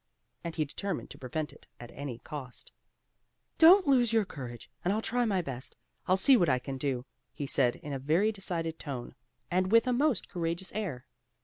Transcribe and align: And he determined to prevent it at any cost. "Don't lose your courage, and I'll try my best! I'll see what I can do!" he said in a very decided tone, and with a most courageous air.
And 0.43 0.55
he 0.55 0.65
determined 0.65 1.11
to 1.11 1.19
prevent 1.19 1.53
it 1.53 1.67
at 1.79 1.91
any 1.93 2.17
cost. 2.17 2.71
"Don't 3.59 3.85
lose 3.85 4.11
your 4.11 4.25
courage, 4.25 4.67
and 4.83 4.91
I'll 4.91 4.99
try 5.03 5.25
my 5.25 5.43
best! 5.43 5.75
I'll 6.07 6.17
see 6.17 6.35
what 6.35 6.49
I 6.49 6.57
can 6.57 6.79
do!" 6.79 7.05
he 7.35 7.45
said 7.45 7.75
in 7.75 7.93
a 7.93 7.99
very 7.99 8.31
decided 8.31 8.79
tone, 8.79 9.13
and 9.51 9.71
with 9.71 9.85
a 9.85 9.93
most 9.93 10.27
courageous 10.27 10.71
air. 10.73 11.05